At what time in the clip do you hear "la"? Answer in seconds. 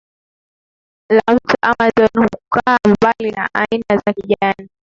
1.11-1.33